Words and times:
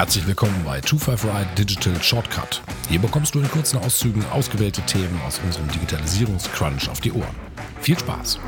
Herzlich 0.00 0.26
willkommen 0.26 0.64
bei 0.64 0.80
25 0.80 1.30
Ride 1.30 1.50
Digital 1.58 2.02
Shortcut. 2.02 2.62
Hier 2.88 2.98
bekommst 2.98 3.34
du 3.34 3.40
in 3.40 3.50
kurzen 3.50 3.78
Auszügen 3.80 4.24
ausgewählte 4.30 4.80
Themen 4.86 5.20
aus 5.26 5.38
unserem 5.44 5.68
Digitalisierungscrunch 5.68 6.88
auf 6.88 7.02
die 7.02 7.12
Ohren. 7.12 7.36
Viel 7.82 7.98
Spaß! 7.98 8.38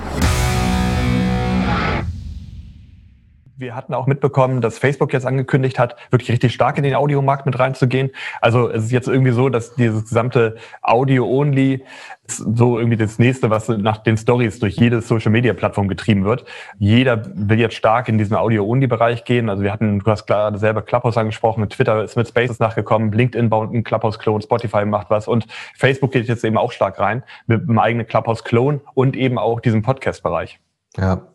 Wir 3.63 3.77
hatten 3.77 3.95
auch 3.95 4.09
mitbekommen, 4.09 4.61
dass 4.61 4.81
Facebook 4.81 5.13
jetzt 5.13 5.25
angekündigt 5.25 5.79
hat, 5.79 5.95
wirklich 6.11 6.33
richtig 6.33 6.53
stark 6.53 6.79
in 6.79 6.83
den 6.83 6.97
Audiomarkt 6.97 7.47
mit 7.47 7.57
reinzugehen. 7.61 8.11
Also 8.41 8.69
es 8.69 8.87
ist 8.87 8.91
jetzt 8.91 9.07
irgendwie 9.07 9.31
so, 9.31 9.51
dass 9.51 9.77
dieses 9.77 10.03
gesamte 10.03 10.57
Audio-Only 10.83 11.85
so 12.27 12.77
irgendwie 12.81 12.97
das 12.97 13.21
nächste, 13.21 13.51
was 13.51 13.69
nach 13.69 13.99
den 13.99 14.17
Stories 14.17 14.59
durch 14.59 14.77
jede 14.79 15.01
Social-Media-Plattform 15.01 15.87
getrieben 15.87 16.25
wird. 16.25 16.45
Jeder 16.81 17.23
will 17.35 17.61
jetzt 17.61 17.77
stark 17.77 18.09
in 18.09 18.19
diesen 18.19 18.35
Audio-Only-Bereich 18.37 19.25
gehen. 19.25 19.49
Also 19.49 19.63
wir 19.63 19.73
hatten, 19.73 20.01
du 20.01 20.11
hast 20.11 20.27
klar 20.27 20.59
selber 20.59 20.83
Clubhouse 20.83 21.17
angesprochen, 21.17 21.69
Twitter 21.69 22.03
ist 22.03 22.17
mit 22.17 22.27
Spaces 22.27 22.59
nachgekommen, 22.59 23.13
LinkedIn 23.13 23.49
baut 23.49 23.71
einen 23.71 23.85
Clubhouse-Klon, 23.85 24.43
Spotify 24.43 24.85
macht 24.85 25.09
was 25.09 25.29
und 25.29 25.47
Facebook 25.77 26.11
geht 26.11 26.27
jetzt 26.27 26.45
eben 26.45 26.59
auch 26.59 26.73
stark 26.73 26.99
rein 26.99 27.23
mit 27.47 27.69
einem 27.69 27.79
eigenen 27.79 28.09
Clubhouse-Klon 28.09 28.81
und 28.95 29.15
eben 29.15 29.39
auch 29.39 29.61
diesem 29.61 29.83
Podcast-Bereich. 29.83 30.59
Ja. 30.97 31.29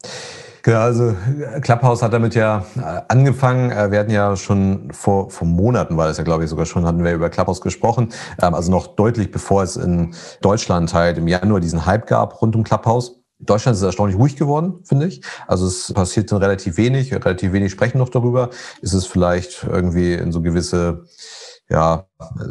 Genau, 0.68 0.80
also 0.82 1.16
Clubhouse 1.62 2.02
hat 2.02 2.12
damit 2.12 2.36
ja 2.36 2.66
äh, 2.76 3.02
angefangen. 3.08 3.72
Äh, 3.72 3.90
wir 3.90 4.00
hatten 4.00 4.12
ja 4.12 4.36
schon 4.36 4.92
vor, 4.92 5.30
vor 5.30 5.48
Monaten, 5.48 5.96
war 5.96 6.10
das 6.10 6.18
ja 6.18 6.26
glaube 6.26 6.44
ich 6.44 6.50
sogar 6.50 6.66
schon, 6.66 6.86
hatten 6.86 7.06
wir 7.06 7.14
über 7.14 7.30
Clubhouse 7.30 7.62
gesprochen. 7.62 8.10
Ähm, 8.42 8.54
also 8.54 8.70
noch 8.70 8.88
deutlich 8.88 9.32
bevor 9.32 9.64
es 9.64 9.78
in 9.78 10.14
Deutschland 10.42 10.94
halt 10.94 11.20
im 11.20 11.30
Januar 11.30 11.62
diesen 11.62 11.86
Hype 11.86 12.06
gab 12.06 12.42
rund 12.42 12.54
um 12.58 12.66
Clubhouse. 12.66 13.22
Deutschland 13.40 13.78
ist 13.78 13.82
erstaunlich 13.82 14.18
ruhig 14.18 14.36
geworden, 14.36 14.82
finde 14.84 15.08
ich. 15.08 15.22
Also 15.48 15.68
es 15.68 15.94
passiert 15.94 16.34
dann 16.34 16.40
relativ 16.40 16.76
wenig, 16.76 17.14
relativ 17.14 17.54
wenig 17.54 17.72
sprechen 17.72 18.00
noch 18.00 18.10
darüber. 18.10 18.50
Ist 18.82 18.92
es 18.92 19.06
vielleicht 19.06 19.64
irgendwie 19.64 20.16
in 20.16 20.34
so 20.34 20.42
gewisse 20.42 21.06
ja, 21.70 22.06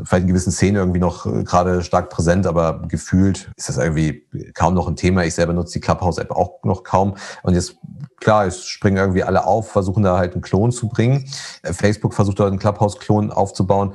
vielleicht 0.04 0.22
in 0.22 0.28
gewissen 0.28 0.52
Szenen 0.52 0.76
irgendwie 0.76 1.00
noch 1.00 1.24
äh, 1.24 1.42
gerade 1.42 1.82
stark 1.82 2.10
präsent, 2.10 2.46
aber 2.46 2.82
gefühlt 2.86 3.50
ist 3.56 3.68
das 3.68 3.78
irgendwie 3.78 4.26
kaum 4.54 4.74
noch 4.74 4.88
ein 4.88 4.96
Thema. 4.96 5.24
Ich 5.24 5.34
selber 5.34 5.54
nutze 5.54 5.74
die 5.74 5.80
Clubhouse-App 5.80 6.30
auch 6.30 6.62
noch 6.64 6.82
kaum. 6.82 7.14
Und 7.42 7.54
jetzt, 7.54 7.76
klar, 8.20 8.46
es 8.46 8.66
springen 8.66 8.98
irgendwie 8.98 9.22
alle 9.22 9.46
auf, 9.46 9.70
versuchen 9.70 10.02
da 10.02 10.18
halt 10.18 10.34
einen 10.34 10.42
Klon 10.42 10.70
zu 10.70 10.88
bringen. 10.88 11.24
Äh, 11.62 11.72
Facebook 11.72 12.12
versucht 12.12 12.40
da 12.40 12.46
einen 12.46 12.58
Clubhouse-Klon 12.58 13.32
aufzubauen. 13.32 13.94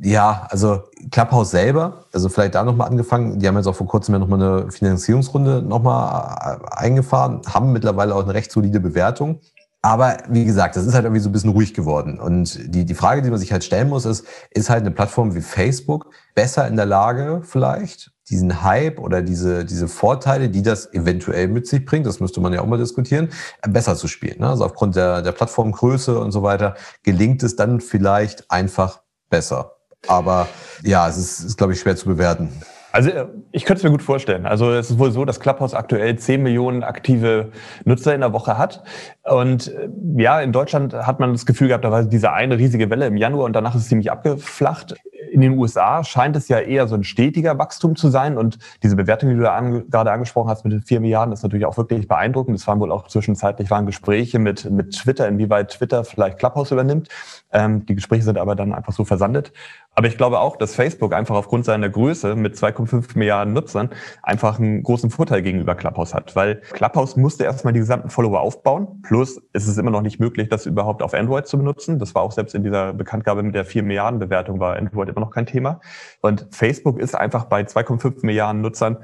Ja, 0.00 0.46
also 0.50 0.82
Clubhouse 1.10 1.50
selber, 1.50 2.04
also 2.12 2.28
vielleicht 2.28 2.54
da 2.54 2.62
nochmal 2.62 2.88
angefangen, 2.88 3.40
die 3.40 3.48
haben 3.48 3.56
jetzt 3.56 3.66
auch 3.66 3.74
vor 3.74 3.88
kurzem 3.88 4.14
ja 4.14 4.20
nochmal 4.20 4.40
eine 4.40 4.70
Finanzierungsrunde 4.70 5.62
nochmal 5.62 6.60
äh, 6.60 6.76
eingefahren, 6.76 7.40
haben 7.48 7.72
mittlerweile 7.72 8.14
auch 8.14 8.22
eine 8.22 8.34
recht 8.34 8.52
solide 8.52 8.80
Bewertung. 8.80 9.40
Aber 9.80 10.18
wie 10.28 10.44
gesagt, 10.44 10.76
das 10.76 10.86
ist 10.86 10.94
halt 10.94 11.04
irgendwie 11.04 11.20
so 11.20 11.28
ein 11.28 11.32
bisschen 11.32 11.50
ruhig 11.50 11.72
geworden. 11.72 12.18
Und 12.18 12.74
die, 12.74 12.84
die 12.84 12.94
Frage, 12.94 13.22
die 13.22 13.30
man 13.30 13.38
sich 13.38 13.52
halt 13.52 13.62
stellen 13.62 13.88
muss, 13.88 14.06
ist, 14.06 14.26
ist 14.50 14.70
halt 14.70 14.80
eine 14.80 14.90
Plattform 14.90 15.36
wie 15.36 15.40
Facebook 15.40 16.10
besser 16.34 16.66
in 16.66 16.76
der 16.76 16.86
Lage, 16.86 17.42
vielleicht 17.44 18.10
diesen 18.28 18.62
Hype 18.62 18.98
oder 18.98 19.22
diese, 19.22 19.64
diese 19.64 19.88
Vorteile, 19.88 20.50
die 20.50 20.62
das 20.62 20.92
eventuell 20.92 21.48
mit 21.48 21.66
sich 21.66 21.84
bringt, 21.84 22.06
das 22.06 22.20
müsste 22.20 22.40
man 22.40 22.52
ja 22.52 22.60
auch 22.60 22.66
mal 22.66 22.78
diskutieren, 22.78 23.30
besser 23.66 23.96
zu 23.96 24.08
spielen. 24.08 24.40
Ne? 24.40 24.48
Also 24.48 24.64
aufgrund 24.64 24.96
der, 24.96 25.22
der 25.22 25.32
Plattformgröße 25.32 26.18
und 26.18 26.32
so 26.32 26.42
weiter 26.42 26.74
gelingt 27.04 27.42
es 27.42 27.56
dann 27.56 27.80
vielleicht 27.80 28.50
einfach 28.50 29.00
besser. 29.30 29.76
Aber 30.06 30.48
ja, 30.82 31.08
es 31.08 31.16
ist, 31.16 31.40
ist 31.40 31.56
glaube 31.56 31.72
ich, 31.72 31.80
schwer 31.80 31.96
zu 31.96 32.06
bewerten. 32.06 32.50
Also 32.98 33.10
äh, 33.10 33.26
ich 33.52 33.64
könnte 33.64 33.78
es 33.78 33.84
mir 33.84 33.92
gut 33.92 34.02
vorstellen. 34.02 34.44
Also 34.44 34.72
es 34.72 34.90
ist 34.90 34.98
wohl 34.98 35.12
so, 35.12 35.24
dass 35.24 35.38
Clubhouse 35.38 35.72
aktuell 35.72 36.18
10 36.18 36.42
Millionen 36.42 36.82
aktive 36.82 37.52
Nutzer 37.84 38.12
in 38.12 38.22
der 38.22 38.32
Woche 38.32 38.58
hat. 38.58 38.82
Und 39.22 39.68
äh, 39.68 39.88
ja, 40.16 40.40
in 40.40 40.50
Deutschland 40.50 40.92
hat 40.94 41.20
man 41.20 41.30
das 41.30 41.46
Gefühl 41.46 41.68
gehabt, 41.68 41.84
da 41.84 41.92
war 41.92 42.02
diese 42.02 42.32
eine 42.32 42.58
riesige 42.58 42.90
Welle 42.90 43.06
im 43.06 43.16
Januar 43.16 43.44
und 43.44 43.52
danach 43.52 43.76
ist 43.76 43.82
es 43.82 43.88
ziemlich 43.88 44.10
abgeflacht. 44.10 44.96
In 45.30 45.40
den 45.40 45.58
USA 45.58 46.04
scheint 46.04 46.36
es 46.36 46.48
ja 46.48 46.58
eher 46.58 46.86
so 46.88 46.94
ein 46.94 47.04
stetiger 47.04 47.58
Wachstum 47.58 47.96
zu 47.96 48.08
sein. 48.08 48.38
Und 48.38 48.58
diese 48.82 48.96
Bewertung, 48.96 49.30
die 49.30 49.36
du 49.36 49.42
da 49.42 49.54
an, 49.54 49.88
gerade 49.90 50.12
angesprochen 50.12 50.48
hast 50.48 50.64
mit 50.64 50.72
den 50.72 50.82
4 50.82 51.00
Milliarden, 51.00 51.32
ist 51.32 51.42
natürlich 51.42 51.66
auch 51.66 51.76
wirklich 51.76 52.08
beeindruckend. 52.08 52.56
Es 52.56 52.66
waren 52.66 52.80
wohl 52.80 52.92
auch 52.92 53.08
zwischenzeitlich 53.08 53.70
waren 53.70 53.86
Gespräche 53.86 54.38
mit, 54.38 54.70
mit 54.70 54.94
Twitter, 54.94 55.28
inwieweit 55.28 55.70
Twitter 55.70 56.04
vielleicht 56.04 56.38
Clubhouse 56.38 56.70
übernimmt. 56.70 57.08
Ähm, 57.52 57.86
die 57.86 57.94
Gespräche 57.94 58.22
sind 58.24 58.38
aber 58.38 58.54
dann 58.54 58.72
einfach 58.72 58.92
so 58.92 59.04
versandet. 59.04 59.52
Aber 59.94 60.06
ich 60.06 60.16
glaube 60.16 60.38
auch, 60.38 60.56
dass 60.56 60.76
Facebook 60.76 61.12
einfach 61.12 61.34
aufgrund 61.34 61.64
seiner 61.64 61.88
Größe 61.88 62.36
mit 62.36 62.54
2,5 62.54 63.18
Milliarden 63.18 63.52
Nutzern 63.52 63.90
einfach 64.22 64.60
einen 64.60 64.84
großen 64.84 65.10
Vorteil 65.10 65.42
gegenüber 65.42 65.74
Clubhouse 65.74 66.14
hat. 66.14 66.36
Weil 66.36 66.60
Clubhouse 66.72 67.16
musste 67.16 67.42
erstmal 67.42 67.72
die 67.72 67.80
gesamten 67.80 68.08
Follower 68.08 68.40
aufbauen. 68.40 69.02
Plus 69.02 69.38
ist 69.52 69.66
es 69.66 69.76
immer 69.76 69.90
noch 69.90 70.02
nicht 70.02 70.20
möglich, 70.20 70.48
das 70.48 70.66
überhaupt 70.66 71.02
auf 71.02 71.14
Android 71.14 71.48
zu 71.48 71.58
benutzen. 71.58 71.98
Das 71.98 72.14
war 72.14 72.22
auch 72.22 72.30
selbst 72.30 72.54
in 72.54 72.62
dieser 72.62 72.92
Bekanntgabe 72.92 73.42
mit 73.42 73.56
der 73.56 73.64
4 73.64 73.82
Milliarden 73.82 74.20
Bewertung 74.20 74.60
war 74.60 74.76
Android 74.76 75.07
immer 75.08 75.20
noch 75.20 75.30
kein 75.30 75.46
Thema. 75.46 75.80
Und 76.20 76.48
Facebook 76.50 76.98
ist 76.98 77.14
einfach 77.14 77.46
bei 77.46 77.62
2,5 77.62 78.24
Milliarden 78.24 78.60
Nutzern 78.60 78.98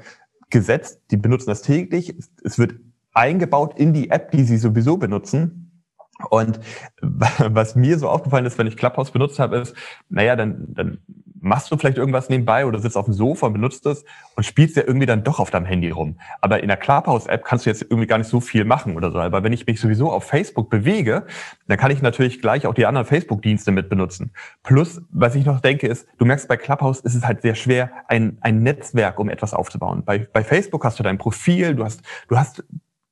gesetzt. 0.49 1.01
Die 1.11 1.17
benutzen 1.17 1.49
das 1.49 1.61
täglich. 1.61 2.15
Es 2.43 2.59
wird 2.59 2.75
eingebaut 3.13 3.77
in 3.77 3.93
die 3.93 4.09
App, 4.09 4.31
die 4.31 4.43
sie 4.43 4.57
sowieso 4.57 4.97
benutzen. 4.97 5.83
Und 6.29 6.59
was 7.01 7.75
mir 7.75 7.99
so 7.99 8.09
aufgefallen 8.09 8.45
ist, 8.45 8.57
wenn 8.57 8.67
ich 8.67 8.77
Clubhouse 8.77 9.11
benutzt 9.11 9.39
habe, 9.39 9.57
ist, 9.57 9.75
naja, 10.09 10.35
dann, 10.35 10.65
dann 10.69 10.99
machst 11.45 11.71
du 11.71 11.77
vielleicht 11.77 11.97
irgendwas 11.97 12.27
nebenbei 12.27 12.65
oder 12.65 12.79
sitzt 12.79 12.97
auf 12.97 13.05
dem 13.05 13.13
Sofa 13.13 13.47
und 13.47 13.53
benutzt 13.53 13.85
es 13.85 14.03
und 14.35 14.43
spielst 14.43 14.75
ja 14.75 14.83
irgendwie 14.85 15.05
dann 15.05 15.23
doch 15.23 15.39
auf 15.39 15.51
deinem 15.51 15.65
Handy 15.65 15.91
rum. 15.91 16.17
Aber 16.41 16.61
in 16.61 16.67
der 16.67 16.77
Clubhouse-App 16.77 17.45
kannst 17.45 17.65
du 17.65 17.69
jetzt 17.69 17.83
irgendwie 17.83 18.07
gar 18.07 18.17
nicht 18.17 18.29
so 18.29 18.41
viel 18.41 18.65
machen 18.65 18.97
oder 18.97 19.11
so. 19.11 19.19
Aber 19.19 19.43
wenn 19.43 19.53
ich 19.53 19.67
mich 19.67 19.79
sowieso 19.79 20.11
auf 20.11 20.23
Facebook 20.23 20.71
bewege, 20.71 21.27
dann 21.67 21.77
kann 21.77 21.91
ich 21.91 22.01
natürlich 22.01 22.41
gleich 22.41 22.65
auch 22.65 22.73
die 22.73 22.87
anderen 22.87 23.05
Facebook-Dienste 23.05 23.71
mit 23.71 23.89
benutzen. 23.89 24.31
Plus, 24.63 25.01
was 25.11 25.35
ich 25.35 25.45
noch 25.45 25.59
denke, 25.59 25.87
ist, 25.87 26.07
du 26.17 26.25
merkst, 26.25 26.47
bei 26.47 26.57
Clubhouse 26.57 27.01
ist 27.01 27.13
es 27.13 27.25
halt 27.25 27.43
sehr 27.43 27.55
schwer, 27.55 27.91
ein, 28.07 28.39
ein 28.41 28.63
Netzwerk, 28.63 29.19
um 29.19 29.29
etwas 29.29 29.53
aufzubauen. 29.53 30.03
Bei, 30.03 30.19
bei 30.19 30.43
Facebook 30.43 30.83
hast 30.83 30.97
du 30.97 31.03
dein 31.03 31.19
Profil, 31.19 31.75
du 31.75 31.85
hast, 31.85 32.01
du 32.27 32.37
hast 32.37 32.63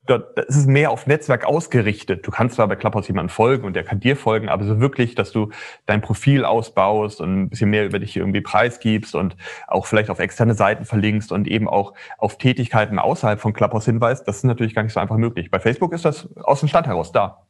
dort 0.06 0.38
ist 0.40 0.58
es 0.58 0.66
mehr 0.66 0.92
auf 0.92 1.08
Netzwerk 1.08 1.46
ausgerichtet. 1.46 2.28
Du 2.28 2.32
kannst 2.32 2.56
zwar 2.56 2.68
bei 2.68 2.76
Clubhouse 2.76 3.08
jemanden 3.08 3.30
folgen 3.30 3.66
und 3.66 3.76
der 3.76 3.84
kann 3.84 4.00
dir 4.00 4.18
folgen, 4.18 4.50
aber 4.50 4.66
so 4.66 4.80
wirklich, 4.80 5.16
dass 5.16 5.32
du 5.32 5.50
dein 5.86 6.02
Profil 6.02 6.44
ausbaust 6.46 7.22
und 7.22 7.44
ein 7.44 7.50
bisschen 7.50 7.70
mehr 7.70 7.86
über 7.86 8.00
dich 8.00 8.18
irgendwie 8.18 8.42
preisgibst 8.42 9.16
und 9.16 9.38
auch 9.68 9.86
vielleicht 9.86 10.10
auf 10.10 10.20
externe 10.20 10.56
Seiten 10.56 10.86
verlinkst 10.86 11.32
und 11.32 11.48
eben 11.48 11.68
auch 11.70 11.94
auf 12.18 12.38
Tätigkeiten 12.38 13.00
außerhalb 13.00 13.40
von 13.40 13.54
Clubhouse 13.54 13.86
hinweist, 13.86 14.28
das 14.28 14.38
ist 14.38 14.44
natürlich 14.44 14.76
gar 14.76 14.84
nicht 14.84 14.94
so 14.94 15.00
einfach 15.00 15.18
möglich. 15.18 15.50
Bei 15.50 15.60
Facebook 15.60 15.94
ist 15.94 16.06
das 16.06 16.28
aus 16.44 16.60
dem 16.60 16.70
Stand 16.70 16.88
heraus 16.88 17.12
da. 17.12 17.46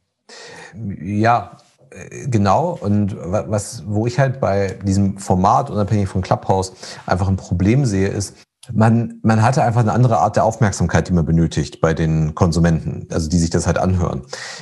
Ja, 1.01 1.57
äh, 1.89 2.27
Genau, 2.27 2.77
und 2.81 3.15
was, 3.19 3.83
wo 3.87 4.07
ich 4.07 4.19
halt 4.19 4.39
bei 4.39 4.77
diesem 4.83 5.17
Format, 5.17 5.69
unabhängig 5.69 6.07
von 6.07 6.21
Clubhouse, 6.21 6.73
einfach 7.05 7.27
ein 7.27 7.37
Problem 7.37 7.85
sehe, 7.85 8.07
ist, 8.07 8.37
man, 8.71 9.19
man 9.23 9.41
hatte 9.41 9.61
einfach 9.63 9.81
eine 9.81 9.91
andere 9.91 10.19
Art 10.19 10.37
der 10.37 10.45
Aufmerksamkeit, 10.45 11.09
die 11.09 11.13
man 11.13 11.25
benötigt 11.25 11.81
bei 11.81 11.93
den 11.93 12.33
Konsumenten, 12.33 13.07
also 13.11 13.29
die 13.29 13.37
sich 13.37 13.49
das 13.49 13.67
halt 13.67 13.77
anhören. 13.77 14.21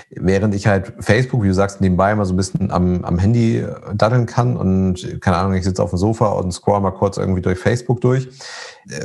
Während 0.10 0.56
ich 0.56 0.66
halt 0.66 0.94
Facebook, 1.00 1.44
wie 1.44 1.50
du 1.50 1.54
sagst, 1.54 1.82
nebenbei 1.82 2.16
mal 2.16 2.26
so 2.26 2.34
ein 2.34 2.38
bisschen 2.38 2.72
am, 2.72 3.06
am 3.06 3.20
Handy 3.20 3.64
daddeln 3.94 4.26
kann 4.26 4.58
und 4.58 5.22
keine 5.22 5.38
Ahnung, 5.38 5.54
ich 5.54 5.64
sitze 5.64 5.84
auf 5.84 5.92
dem 5.92 6.00
Sofa 6.00 6.30
und 6.30 6.52
scroll 6.52 6.82
mal 6.82 6.92
kurz 6.92 7.18
irgendwie 7.18 7.42
durch 7.42 7.60
Facebook 7.60 8.02
durch, 8.02 8.28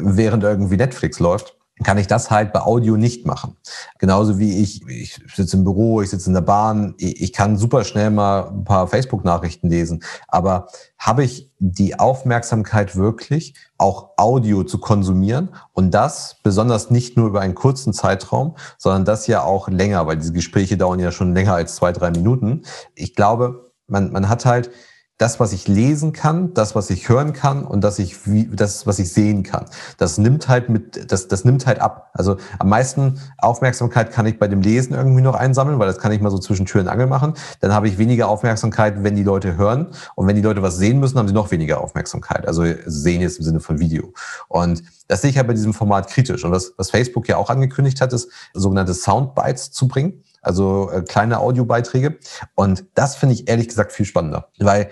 während 0.00 0.44
irgendwie 0.44 0.76
Netflix 0.76 1.18
läuft, 1.20 1.55
kann 1.84 1.98
ich 1.98 2.06
das 2.06 2.30
halt 2.30 2.52
bei 2.52 2.60
Audio 2.60 2.96
nicht 2.96 3.26
machen. 3.26 3.56
Genauso 3.98 4.38
wie 4.38 4.62
ich, 4.62 4.86
ich 4.88 5.20
sitze 5.34 5.58
im 5.58 5.64
Büro, 5.64 6.00
ich 6.00 6.08
sitze 6.08 6.28
in 6.30 6.34
der 6.34 6.40
Bahn, 6.40 6.94
ich 6.96 7.32
kann 7.34 7.58
super 7.58 7.84
schnell 7.84 8.10
mal 8.10 8.48
ein 8.48 8.64
paar 8.64 8.88
Facebook-Nachrichten 8.88 9.68
lesen. 9.68 10.02
Aber 10.26 10.68
habe 10.98 11.24
ich 11.24 11.50
die 11.58 11.98
Aufmerksamkeit 11.98 12.96
wirklich, 12.96 13.54
auch 13.76 14.10
Audio 14.16 14.64
zu 14.64 14.78
konsumieren 14.78 15.50
und 15.74 15.92
das 15.92 16.36
besonders 16.42 16.90
nicht 16.90 17.16
nur 17.18 17.28
über 17.28 17.40
einen 17.40 17.54
kurzen 17.54 17.92
Zeitraum, 17.92 18.56
sondern 18.78 19.04
das 19.04 19.26
ja 19.26 19.42
auch 19.42 19.68
länger, 19.68 20.06
weil 20.06 20.16
diese 20.16 20.32
Gespräche 20.32 20.78
dauern 20.78 20.98
ja 20.98 21.12
schon 21.12 21.34
länger 21.34 21.54
als 21.54 21.76
zwei, 21.76 21.92
drei 21.92 22.10
Minuten. 22.10 22.62
Ich 22.94 23.14
glaube, 23.14 23.72
man, 23.86 24.12
man 24.12 24.30
hat 24.30 24.46
halt 24.46 24.70
das, 25.18 25.40
was 25.40 25.52
ich 25.52 25.66
lesen 25.66 26.12
kann, 26.12 26.52
das, 26.52 26.74
was 26.74 26.90
ich 26.90 27.08
hören 27.08 27.32
kann 27.32 27.64
und 27.64 27.82
das, 27.82 27.98
ich, 27.98 28.16
das, 28.52 28.86
was 28.86 28.98
ich 28.98 29.12
sehen 29.12 29.44
kann. 29.44 29.64
Das 29.96 30.18
nimmt 30.18 30.48
halt 30.48 30.68
mit, 30.68 31.10
das, 31.10 31.26
das 31.28 31.44
nimmt 31.44 31.66
halt 31.66 31.80
ab. 31.80 32.10
Also 32.12 32.36
am 32.58 32.68
meisten 32.68 33.18
Aufmerksamkeit 33.38 34.12
kann 34.12 34.26
ich 34.26 34.38
bei 34.38 34.46
dem 34.46 34.60
Lesen 34.60 34.92
irgendwie 34.92 35.22
noch 35.22 35.34
einsammeln, 35.34 35.78
weil 35.78 35.86
das 35.86 35.98
kann 35.98 36.12
ich 36.12 36.20
mal 36.20 36.30
so 36.30 36.38
zwischen 36.38 36.66
Tür 36.66 36.82
und 36.82 36.88
Angel 36.88 37.06
machen. 37.06 37.32
Dann 37.60 37.72
habe 37.72 37.88
ich 37.88 37.96
weniger 37.96 38.28
Aufmerksamkeit, 38.28 39.02
wenn 39.02 39.16
die 39.16 39.22
Leute 39.22 39.56
hören. 39.56 39.88
Und 40.16 40.26
wenn 40.26 40.36
die 40.36 40.42
Leute 40.42 40.60
was 40.60 40.76
sehen 40.76 41.00
müssen, 41.00 41.18
haben 41.18 41.28
sie 41.28 41.34
noch 41.34 41.50
weniger 41.50 41.80
Aufmerksamkeit. 41.80 42.46
Also 42.46 42.64
sehen 42.84 43.22
jetzt 43.22 43.38
im 43.38 43.44
Sinne 43.44 43.60
von 43.60 43.78
Video. 43.78 44.12
Und 44.48 44.82
das 45.08 45.22
sehe 45.22 45.30
ich 45.30 45.38
halt 45.38 45.46
bei 45.46 45.54
diesem 45.54 45.72
Format 45.72 46.08
kritisch. 46.08 46.44
Und 46.44 46.52
was, 46.52 46.74
was 46.76 46.90
Facebook 46.90 47.26
ja 47.26 47.38
auch 47.38 47.48
angekündigt 47.48 48.02
hat, 48.02 48.12
ist 48.12 48.30
sogenannte 48.52 48.92
Soundbites 48.92 49.70
zu 49.70 49.88
bringen 49.88 50.22
also 50.46 50.90
äh, 50.90 51.02
kleine 51.02 51.40
Audiobeiträge. 51.40 52.18
Und 52.54 52.84
das 52.94 53.16
finde 53.16 53.34
ich 53.34 53.48
ehrlich 53.48 53.68
gesagt 53.68 53.92
viel 53.92 54.06
spannender, 54.06 54.48
weil 54.58 54.88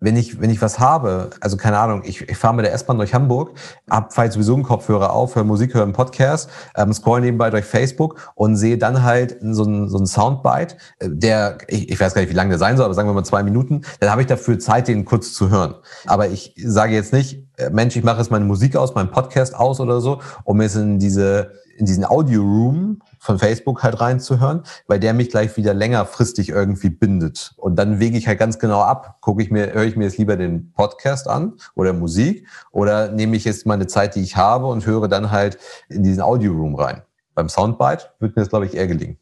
wenn 0.00 0.16
ich, 0.16 0.40
wenn 0.40 0.48
ich 0.48 0.62
was 0.62 0.78
habe, 0.78 1.30
also 1.40 1.58
keine 1.58 1.78
Ahnung, 1.78 2.02
ich, 2.04 2.22
ich 2.22 2.36
fahre 2.36 2.54
mit 2.54 2.64
der 2.64 2.72
S-Bahn 2.72 2.96
durch 2.96 3.12
Hamburg, 3.12 3.52
hab 3.88 4.14
vielleicht 4.14 4.32
sowieso 4.32 4.54
einen 4.54 4.62
Kopfhörer 4.62 5.12
auf, 5.12 5.36
höre 5.36 5.44
Musik, 5.44 5.74
höre 5.74 5.82
einen 5.82 5.92
Podcast, 5.92 6.48
ähm, 6.74 6.92
scroll 6.94 7.20
nebenbei 7.20 7.50
durch 7.50 7.66
Facebook 7.66 8.32
und 8.34 8.56
sehe 8.56 8.78
dann 8.78 9.02
halt 9.02 9.36
so 9.42 9.64
einen, 9.64 9.88
so 9.90 9.98
einen 9.98 10.06
Soundbite, 10.06 10.76
äh, 11.00 11.08
der, 11.10 11.58
ich, 11.68 11.90
ich 11.90 12.00
weiß 12.00 12.14
gar 12.14 12.22
nicht, 12.22 12.30
wie 12.30 12.34
lang 12.34 12.48
der 12.48 12.58
sein 12.58 12.78
soll, 12.78 12.86
aber 12.86 12.94
sagen 12.94 13.08
wir 13.08 13.12
mal 13.12 13.24
zwei 13.24 13.42
Minuten, 13.42 13.82
dann 14.00 14.10
habe 14.10 14.22
ich 14.22 14.26
dafür 14.26 14.58
Zeit, 14.58 14.88
den 14.88 15.04
kurz 15.04 15.34
zu 15.34 15.50
hören. 15.50 15.74
Aber 16.06 16.28
ich 16.28 16.54
sage 16.56 16.94
jetzt 16.94 17.12
nicht, 17.12 17.46
äh, 17.58 17.68
Mensch, 17.68 17.94
ich 17.94 18.02
mache 18.02 18.18
jetzt 18.18 18.30
meine 18.30 18.46
Musik 18.46 18.76
aus, 18.76 18.94
meinen 18.94 19.10
Podcast 19.10 19.54
aus 19.54 19.80
oder 19.80 20.00
so, 20.00 20.22
um 20.44 20.62
jetzt 20.62 20.76
in 20.76 20.98
diese 20.98 21.52
in 21.80 21.86
diesen 21.86 22.04
Audio-Room 22.04 23.00
von 23.18 23.38
Facebook 23.38 23.82
halt 23.82 24.00
reinzuhören, 24.00 24.62
weil 24.86 25.00
der 25.00 25.14
mich 25.14 25.30
gleich 25.30 25.56
wieder 25.56 25.74
längerfristig 25.74 26.50
irgendwie 26.50 26.90
bindet. 26.90 27.52
Und 27.56 27.76
dann 27.76 27.98
wege 27.98 28.16
ich 28.18 28.28
halt 28.28 28.38
ganz 28.38 28.58
genau 28.58 28.82
ab, 28.82 29.16
gucke 29.20 29.42
ich 29.42 29.50
mir, 29.50 29.72
höre 29.72 29.84
ich 29.84 29.96
mir 29.96 30.04
jetzt 30.04 30.18
lieber 30.18 30.36
den 30.36 30.72
Podcast 30.72 31.26
an 31.26 31.54
oder 31.74 31.92
Musik 31.92 32.46
oder 32.70 33.10
nehme 33.10 33.36
ich 33.36 33.44
jetzt 33.44 33.66
meine 33.66 33.86
Zeit, 33.86 34.14
die 34.14 34.20
ich 34.20 34.36
habe 34.36 34.66
und 34.66 34.86
höre 34.86 35.08
dann 35.08 35.30
halt 35.30 35.58
in 35.88 36.02
diesen 36.02 36.22
Audio-Room 36.22 36.74
rein. 36.74 37.02
Beim 37.34 37.48
Soundbite 37.48 38.10
wird 38.18 38.36
mir 38.36 38.42
das, 38.42 38.50
glaube 38.50 38.66
ich, 38.66 38.74
eher 38.76 38.86
gelingen. 38.86 39.16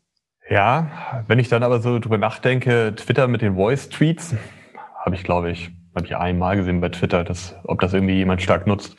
Ja, 0.50 1.22
wenn 1.26 1.38
ich 1.38 1.48
dann 1.48 1.62
aber 1.62 1.80
so 1.80 1.98
drüber 1.98 2.18
nachdenke, 2.18 2.94
Twitter 2.96 3.28
mit 3.28 3.42
den 3.42 3.54
Voice-Tweets, 3.54 4.34
habe 5.04 5.14
ich, 5.14 5.22
glaube 5.22 5.50
ich, 5.50 5.70
habe 5.94 6.06
ich 6.06 6.16
einmal 6.16 6.56
gesehen 6.56 6.80
bei 6.80 6.88
Twitter, 6.88 7.22
dass, 7.22 7.54
ob 7.64 7.80
das 7.80 7.92
irgendwie 7.92 8.14
jemand 8.14 8.42
stark 8.42 8.66
nutzt. 8.66 8.96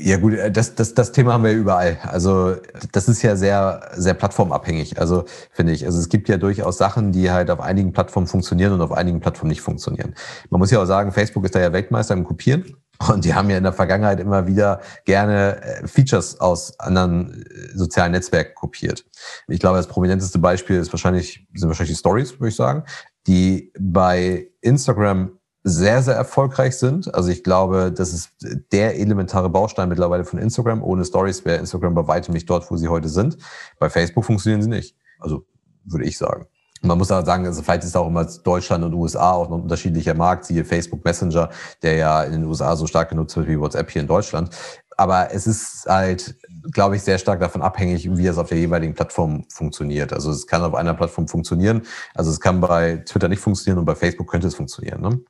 Ja 0.00 0.16
gut, 0.16 0.34
äh, 0.34 0.50
das, 0.50 0.74
das, 0.74 0.94
das 0.94 1.12
Thema 1.12 1.32
haben 1.32 1.44
wir 1.44 1.52
überall. 1.52 1.98
Also 2.02 2.56
das 2.92 3.08
ist 3.08 3.22
ja 3.22 3.36
sehr, 3.36 3.90
sehr 3.94 4.14
plattformabhängig, 4.14 5.00
also 5.00 5.24
finde 5.50 5.72
ich. 5.72 5.84
Also 5.84 5.98
es 5.98 6.08
gibt 6.08 6.28
ja 6.28 6.36
durchaus 6.36 6.78
Sachen, 6.78 7.10
die 7.10 7.30
halt 7.30 7.50
auf 7.50 7.60
einigen 7.60 7.92
Plattformen 7.92 8.26
funktionieren 8.26 8.72
und 8.72 8.80
auf 8.80 8.92
einigen 8.92 9.20
Plattformen 9.20 9.50
nicht 9.50 9.60
funktionieren. 9.60 10.14
Man 10.50 10.60
muss 10.60 10.70
ja 10.70 10.80
auch 10.80 10.86
sagen, 10.86 11.10
Facebook 11.10 11.44
ist 11.44 11.54
da 11.54 11.60
ja 11.60 11.72
Weltmeister 11.72 12.14
im 12.14 12.24
Kopieren. 12.24 12.76
Und 13.12 13.24
die 13.24 13.32
haben 13.32 13.48
ja 13.48 13.56
in 13.56 13.62
der 13.62 13.72
Vergangenheit 13.72 14.18
immer 14.18 14.48
wieder 14.48 14.80
gerne 15.04 15.62
äh, 15.62 15.86
Features 15.86 16.40
aus 16.40 16.78
anderen 16.80 17.44
äh, 17.44 17.76
sozialen 17.76 18.10
Netzwerken 18.10 18.56
kopiert. 18.56 19.04
Ich 19.46 19.60
glaube, 19.60 19.76
das 19.76 19.86
prominenteste 19.86 20.40
Beispiel 20.40 20.76
ist 20.76 20.92
wahrscheinlich, 20.92 21.46
sind 21.54 21.68
wahrscheinlich 21.68 21.94
die 21.94 21.98
Stories, 22.00 22.32
würde 22.40 22.48
ich 22.48 22.56
sagen, 22.56 22.82
die 23.28 23.72
bei 23.78 24.48
Instagram 24.62 25.37
sehr, 25.64 26.02
sehr 26.02 26.14
erfolgreich 26.14 26.76
sind. 26.76 27.14
Also 27.14 27.30
ich 27.30 27.42
glaube, 27.42 27.92
das 27.92 28.12
ist 28.12 28.30
der 28.72 28.98
elementare 28.98 29.50
Baustein 29.50 29.88
mittlerweile 29.88 30.24
von 30.24 30.38
Instagram. 30.38 30.82
Ohne 30.82 31.04
Stories 31.04 31.44
wäre 31.44 31.58
Instagram 31.58 31.94
bei 31.94 32.06
weitem 32.06 32.32
nicht 32.32 32.48
dort, 32.48 32.70
wo 32.70 32.76
sie 32.76 32.88
heute 32.88 33.08
sind. 33.08 33.38
Bei 33.78 33.90
Facebook 33.90 34.24
funktionieren 34.24 34.62
sie 34.62 34.68
nicht. 34.68 34.96
Also 35.18 35.44
würde 35.84 36.04
ich 36.04 36.16
sagen. 36.16 36.46
Man 36.80 36.96
muss 36.96 37.10
auch 37.10 37.24
sagen, 37.24 37.44
also 37.44 37.62
vielleicht 37.62 37.82
ist 37.82 37.96
auch 37.96 38.06
immer 38.06 38.24
Deutschland 38.24 38.84
und 38.84 38.94
USA 38.94 39.32
auch 39.32 39.48
noch 39.48 39.56
ein 39.56 39.62
unterschiedlicher 39.62 40.14
Markt, 40.14 40.44
siehe 40.44 40.64
Facebook 40.64 41.04
Messenger, 41.04 41.50
der 41.82 41.96
ja 41.96 42.22
in 42.22 42.32
den 42.32 42.44
USA 42.44 42.76
so 42.76 42.86
stark 42.86 43.08
genutzt 43.08 43.36
wird 43.36 43.48
wie 43.48 43.58
WhatsApp 43.58 43.90
hier 43.90 44.02
in 44.02 44.08
Deutschland. 44.08 44.50
Aber 44.96 45.32
es 45.32 45.46
ist 45.46 45.86
halt, 45.88 46.36
glaube 46.72 46.96
ich, 46.96 47.02
sehr 47.02 47.18
stark 47.18 47.40
davon 47.40 47.62
abhängig, 47.62 48.16
wie 48.16 48.26
es 48.26 48.38
auf 48.38 48.48
der 48.48 48.58
jeweiligen 48.58 48.94
Plattform 48.94 49.44
funktioniert. 49.48 50.12
Also 50.12 50.30
es 50.30 50.46
kann 50.46 50.62
auf 50.62 50.74
einer 50.74 50.94
Plattform 50.94 51.26
funktionieren. 51.26 51.82
Also 52.14 52.30
es 52.30 52.40
kann 52.40 52.60
bei 52.60 52.96
Twitter 52.98 53.28
nicht 53.28 53.40
funktionieren 53.40 53.78
und 53.78 53.84
bei 53.84 53.94
Facebook 53.94 54.28
könnte 54.28 54.48
es 54.48 54.54
funktionieren. 54.54 55.00
Ne? 55.00 55.20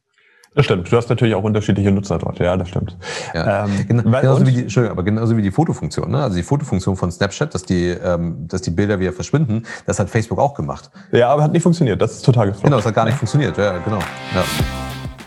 Das 0.58 0.64
stimmt. 0.64 0.90
Du 0.90 0.96
hast 0.96 1.08
natürlich 1.08 1.37
auch 1.37 1.44
unterschiedliche 1.44 1.93
Nutzer 1.93 2.19
dort. 2.19 2.40
Ja, 2.40 2.56
das 2.56 2.69
stimmt. 2.69 2.96
Ja. 3.32 3.66
Ähm, 3.66 3.87
Gen 3.87 4.02
genauso 4.02 4.44
wie 4.44 4.50
die, 4.50 4.62
Entschuldigung, 4.62 4.99
aber 4.99 5.05
genauso 5.05 5.37
wie 5.37 5.43
die 5.43 5.52
Fotofunktion. 5.52 6.10
Ne? 6.10 6.20
Also 6.20 6.34
die 6.34 6.43
Fotofunktion 6.43 6.96
von 6.96 7.12
Snapchat, 7.12 7.55
dass 7.55 7.62
die, 7.62 7.90
ähm, 7.90 8.49
dass 8.49 8.62
die 8.62 8.72
Bilder 8.72 8.99
wieder 8.99 9.12
verschwinden, 9.12 9.62
das 9.87 10.00
hat 10.00 10.10
Facebook 10.10 10.40
auch 10.40 10.55
gemacht. 10.55 10.90
Ja, 11.12 11.28
aber 11.28 11.44
hat 11.44 11.52
nicht 11.52 11.62
funktioniert. 11.62 12.02
Das 12.02 12.14
ist 12.14 12.25
total 12.25 12.46
gefloppt. 12.46 12.64
Genau, 12.64 12.78
das 12.78 12.87
hat 12.87 12.94
gar 12.96 13.05
nicht 13.05 13.19
funktioniert. 13.19 13.56
Ja, 13.56 13.78
genau. 13.78 14.00
Ja. 14.34 14.43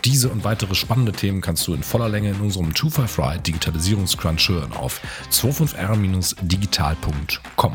Diese 0.04 0.28
und 0.28 0.44
weitere 0.44 0.74
spannende 0.74 1.12
Themen 1.12 1.40
kannst 1.40 1.66
du 1.66 1.72
in 1.72 1.82
voller 1.82 2.10
Länge 2.10 2.28
in 2.28 2.38
unserem 2.42 2.74
255 2.74 3.40
Digitalisierungscrunch 3.40 4.50
hören 4.50 4.74
auf 4.74 5.00
25r-digital.com. 5.30 7.72